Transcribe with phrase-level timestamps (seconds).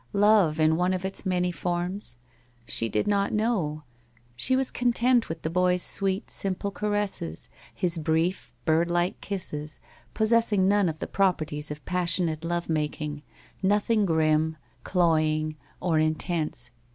[0.13, 2.17] Love in one of its many forms?
[2.65, 3.83] She did not know.
[4.35, 9.79] She was content with the boy's sweet, simple caresses, bis brief, birdlike kisses,
[10.15, 13.21] pot jessing none of the properties of passionate love making—
[13.61, 16.71] nothing grim, cloving, or intense.